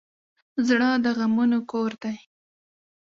زړه 0.67 0.89
د 1.03 1.05
غمونو 1.17 1.59
کور 1.71 1.91
دی. 2.03 2.17